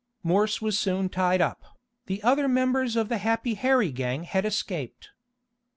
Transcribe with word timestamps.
Morse 0.23 0.59
was 0.59 0.79
soon 0.79 1.09
tied 1.09 1.41
up. 1.41 1.77
The 2.07 2.23
other 2.23 2.47
members 2.47 2.95
of 2.95 3.07
the 3.07 3.19
Happy 3.19 3.53
Harry 3.53 3.91
gang 3.91 4.23
had 4.23 4.45
escaped. 4.45 5.09